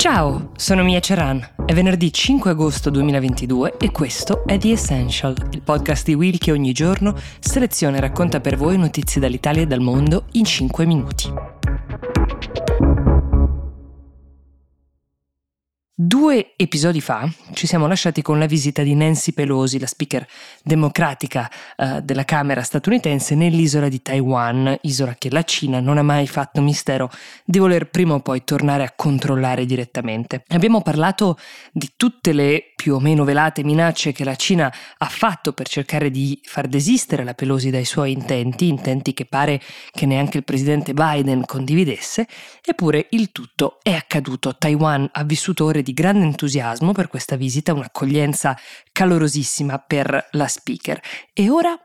[0.00, 1.46] Ciao, sono Mia Ceran.
[1.66, 6.52] È venerdì 5 agosto 2022 e questo è The Essential, il podcast di Will che
[6.52, 11.59] ogni giorno seleziona e racconta per voi notizie dall'Italia e dal mondo in 5 minuti.
[16.02, 20.26] Due episodi fa ci siamo lasciati con la visita di Nancy Pelosi, la speaker
[20.62, 26.26] democratica uh, della Camera statunitense, nell'isola di Taiwan, isola che la Cina non ha mai
[26.26, 27.10] fatto mistero
[27.44, 30.42] di voler prima o poi tornare a controllare direttamente.
[30.48, 31.36] Abbiamo parlato
[31.70, 36.10] di tutte le più o meno velate minacce che la Cina ha fatto per cercare
[36.10, 39.60] di far desistere la Pelosi dai suoi intenti, intenti che pare
[39.90, 42.26] che neanche il presidente Biden condividesse,
[42.64, 44.56] eppure il tutto è accaduto.
[44.56, 48.56] Taiwan ha vissuto ore di di grande entusiasmo per questa visita, un'accoglienza
[48.92, 51.00] calorosissima per la speaker.
[51.32, 51.76] E ora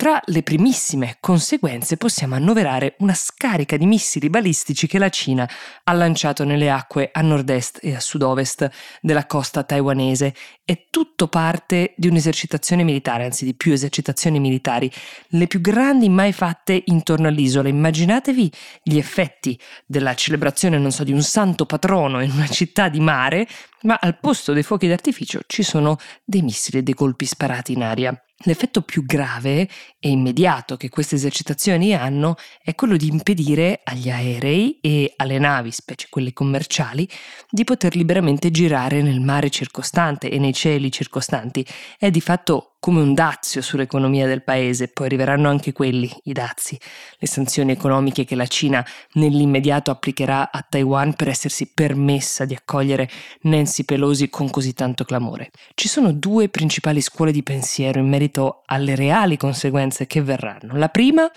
[0.00, 5.46] tra le primissime conseguenze possiamo annoverare una scarica di missili balistici che la Cina
[5.84, 8.70] ha lanciato nelle acque a nord-est e a sud-ovest
[9.02, 10.34] della costa taiwanese.
[10.64, 14.90] È tutto parte di un'esercitazione militare, anzi di più esercitazioni militari,
[15.32, 17.68] le più grandi mai fatte intorno all'isola.
[17.68, 18.50] Immaginatevi
[18.82, 23.46] gli effetti della celebrazione, non so, di un santo patrono in una città di mare,
[23.82, 27.82] ma al posto dei fuochi d'artificio ci sono dei missili e dei colpi sparati in
[27.82, 28.18] aria.
[28.44, 34.78] L'effetto più grave e immediato che queste esercitazioni hanno è quello di impedire agli aerei
[34.80, 37.06] e alle navi, specie quelle commerciali,
[37.50, 41.66] di poter liberamente girare nel mare circostante e nei cieli circostanti.
[41.98, 46.80] È di fatto come un dazio sull'economia del paese, poi arriveranno anche quelli, i dazi,
[47.18, 53.08] le sanzioni economiche che la Cina nell'immediato applicherà a Taiwan per essersi permessa di accogliere
[53.42, 55.50] Nancy Pelosi con così tanto clamore.
[55.74, 60.74] Ci sono due principali scuole di pensiero in merito alle reali conseguenze che verranno.
[60.76, 61.30] La prima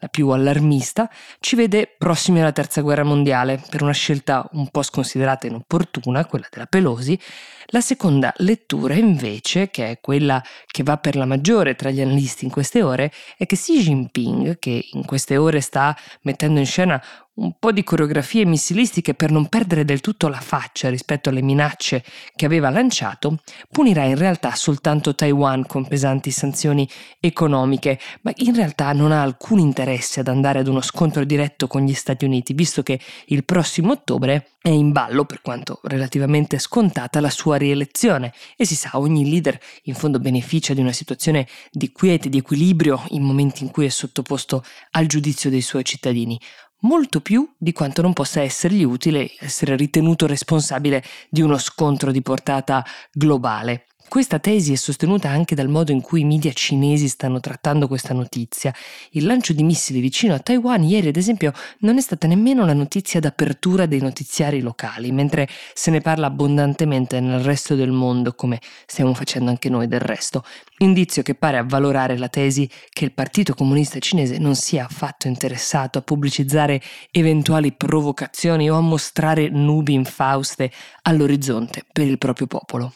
[0.00, 4.82] la più allarmista, ci vede prossimi alla terza guerra mondiale per una scelta un po'
[4.82, 7.18] sconsiderata e inopportuna, quella della Pelosi.
[7.66, 12.44] La seconda lettura invece, che è quella che va per la maggiore tra gli analisti
[12.44, 17.00] in queste ore, è che Xi Jinping, che in queste ore sta mettendo in scena
[17.40, 22.04] un po' di coreografie missilistiche per non perdere del tutto la faccia rispetto alle minacce
[22.36, 23.38] che aveva lanciato,
[23.70, 29.58] punirà in realtà soltanto Taiwan con pesanti sanzioni economiche, ma in realtà non ha alcun
[29.58, 33.92] interesse ad andare ad uno scontro diretto con gli Stati Uniti, visto che il prossimo
[33.92, 38.34] ottobre è in ballo, per quanto relativamente scontata, la sua rielezione.
[38.56, 43.02] E si sa, ogni leader in fondo beneficia di una situazione di quiete, di equilibrio
[43.08, 46.38] in momenti in cui è sottoposto al giudizio dei suoi cittadini
[46.80, 52.22] molto più di quanto non possa essergli utile essere ritenuto responsabile di uno scontro di
[52.22, 53.86] portata globale.
[54.10, 58.12] Questa tesi è sostenuta anche dal modo in cui i media cinesi stanno trattando questa
[58.12, 58.74] notizia.
[59.10, 62.72] Il lancio di missili vicino a Taiwan ieri, ad esempio, non è stata nemmeno la
[62.72, 68.58] notizia d'apertura dei notiziari locali, mentre se ne parla abbondantemente nel resto del mondo, come
[68.84, 70.44] stiamo facendo anche noi del resto.
[70.78, 75.98] Indizio che pare avvalorare la tesi che il Partito Comunista Cinese non sia affatto interessato
[75.98, 76.82] a pubblicizzare
[77.12, 80.72] eventuali provocazioni o a mostrare nubi infauste
[81.02, 82.92] all'orizzonte per il proprio popolo.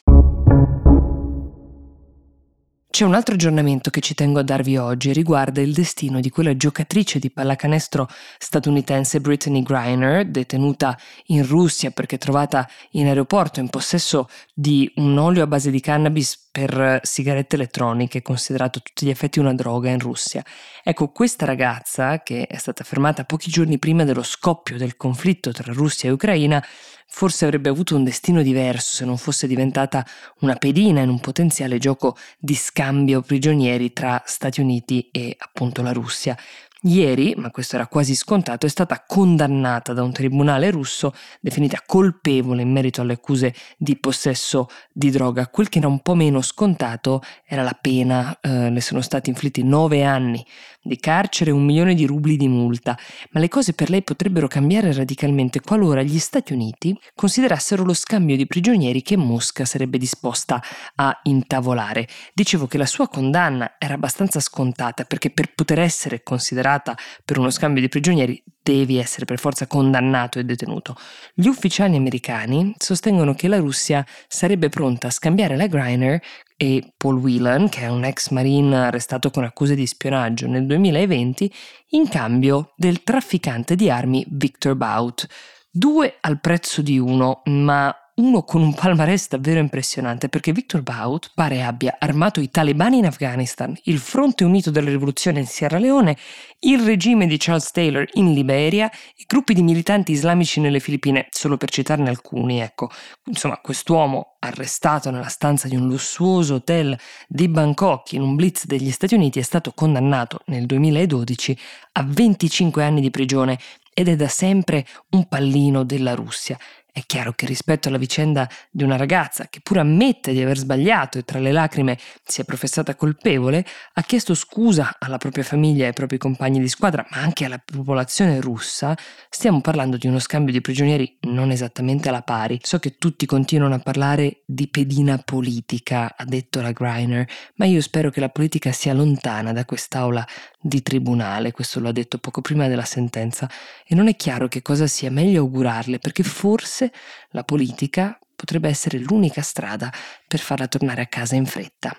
[2.95, 6.57] C'è un altro aggiornamento che ci tengo a darvi oggi, riguarda il destino di quella
[6.57, 10.97] giocatrice di pallacanestro statunitense Brittany Griner, detenuta
[11.27, 16.44] in Russia perché trovata in aeroporto in possesso di un olio a base di cannabis
[16.55, 20.41] per sigarette elettroniche, considerato a tutti gli effetti una droga in Russia.
[20.85, 25.73] Ecco, questa ragazza, che è stata fermata pochi giorni prima dello scoppio del conflitto tra
[25.73, 26.65] Russia e Ucraina,
[27.09, 30.07] forse avrebbe avuto un destino diverso se non fosse diventata
[30.43, 35.91] una pedina in un potenziale gioco di scambio prigionieri tra Stati Uniti e appunto la
[35.91, 36.39] Russia.
[36.87, 42.61] Ieri, ma questo era quasi scontato, è stata condannata da un tribunale russo, definita colpevole
[42.61, 45.49] in merito alle accuse di possesso di droga.
[45.49, 49.63] Quel che era un po' meno scontato era la pena, eh, le sono stati inflitti
[49.63, 50.45] nove anni
[50.83, 52.99] di carcere e un milione di rubli di multa,
[53.31, 58.37] ma le cose per lei potrebbero cambiare radicalmente qualora gli Stati Uniti considerassero lo scambio
[58.37, 60.63] di prigionieri che Mosca sarebbe disposta
[60.97, 62.07] a intavolare.
[62.35, 67.39] Dicevo che la sua condanna era abbastanza scontata perché per poter essere considerata considerata per
[67.39, 70.97] uno scambio di prigionieri, devi essere per forza condannato e detenuto.
[71.35, 76.21] Gli ufficiali americani sostengono che la Russia sarebbe pronta a scambiare la Griner
[76.57, 81.53] e Paul Whelan, che è un ex marine arrestato con accuse di spionaggio nel 2020,
[81.91, 85.27] in cambio del trafficante di armi Victor Bout.
[85.71, 91.33] Due al prezzo di uno, ma uno con un palmarès davvero impressionante perché Victor Bout
[91.35, 96.17] pare abbia armato i talebani in Afghanistan, il Fronte Unito della Rivoluzione in Sierra Leone,
[96.61, 101.57] il regime di Charles Taylor in Liberia, i gruppi di militanti islamici nelle Filippine, solo
[101.57, 102.89] per citarne alcuni, ecco.
[103.25, 106.97] Insomma, quest'uomo arrestato nella stanza di un lussuoso hotel
[107.27, 111.59] di Bangkok in un blitz degli Stati Uniti è stato condannato nel 2012
[111.93, 113.59] a 25 anni di prigione
[113.93, 116.59] ed è da sempre un pallino della Russia.
[116.97, 121.19] È chiaro che rispetto alla vicenda di una ragazza che pur ammette di aver sbagliato
[121.19, 125.87] e tra le lacrime si è professata colpevole, ha chiesto scusa alla propria famiglia e
[125.89, 128.97] ai propri compagni di squadra, ma anche alla popolazione russa,
[129.29, 132.61] stiamo parlando di uno scambio di prigionieri non esattamente alla pari.
[132.63, 137.81] So che tutti continuano a parlare di pedina politica, ha detto la Greiner, ma io
[137.81, 140.25] spero che la politica sia lontana da quest'aula
[140.61, 143.51] di tribunale, questo lo ha detto poco prima della sentenza,
[143.85, 146.84] e non è chiaro che cosa sia meglio augurarle, perché forse
[147.31, 149.93] la politica potrebbe essere l'unica strada
[150.27, 151.97] per farla tornare a casa in fretta.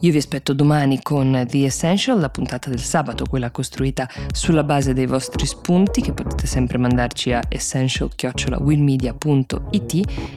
[0.00, 4.92] Io vi aspetto domani con The Essential, la puntata del sabato, quella costruita sulla base
[4.92, 9.94] dei vostri spunti che potete sempre mandarci a essential-willmedia.it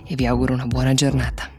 [0.08, 1.57] e vi auguro una buona giornata.